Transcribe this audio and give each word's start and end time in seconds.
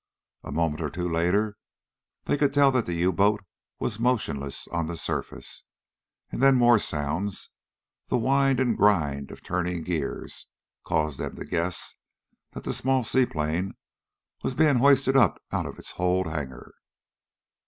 A 0.43 0.51
moment 0.51 0.81
or 0.81 0.89
two 0.89 1.07
later 1.07 1.57
they 2.25 2.35
could 2.35 2.55
tell 2.55 2.71
that 2.71 2.87
the 2.87 2.95
U 2.95 3.13
boat 3.13 3.43
was 3.77 3.99
motionless 3.99 4.67
on 4.69 4.87
the 4.87 4.95
surface. 4.97 5.63
And 6.31 6.41
then 6.41 6.55
more 6.55 6.79
sounds, 6.79 7.51
the 8.07 8.17
whine 8.17 8.57
and 8.57 8.75
grind 8.75 9.29
of 9.29 9.43
turning 9.43 9.83
gears, 9.83 10.47
caused 10.83 11.19
them 11.19 11.35
to 11.35 11.45
guess 11.45 11.93
that 12.53 12.63
the 12.63 12.73
small 12.73 13.03
seaplane 13.03 13.73
was 14.41 14.55
being 14.55 14.77
hoisted 14.77 15.15
up 15.15 15.39
out 15.51 15.67
of 15.67 15.77
its 15.77 15.91
hold 15.91 16.25
hangar. 16.25 16.73